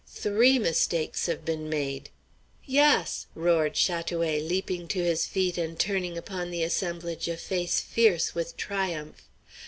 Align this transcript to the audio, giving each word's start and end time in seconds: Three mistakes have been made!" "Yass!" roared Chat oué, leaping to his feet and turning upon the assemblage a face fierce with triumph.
Three 0.07 0.57
mistakes 0.57 1.27
have 1.27 1.45
been 1.45 1.69
made!" 1.69 2.09
"Yass!" 2.65 3.27
roared 3.35 3.75
Chat 3.75 4.07
oué, 4.07 4.41
leaping 4.41 4.87
to 4.87 5.03
his 5.03 5.27
feet 5.27 5.59
and 5.59 5.77
turning 5.79 6.17
upon 6.17 6.49
the 6.49 6.63
assemblage 6.63 7.27
a 7.27 7.37
face 7.37 7.79
fierce 7.79 8.33
with 8.33 8.57
triumph. 8.57 9.29